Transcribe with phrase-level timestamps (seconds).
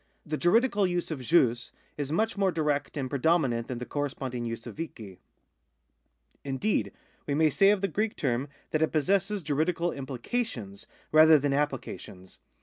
[0.25, 4.45] The juridical use of jus is much more direct and pre dominant than the corresponding
[4.45, 5.19] use of cikt].
[6.43, 6.91] Indeed,
[7.27, 11.99] we may say of the Greek term that it possesses juridical implications, rather than apphca
[11.99, 12.39] tions.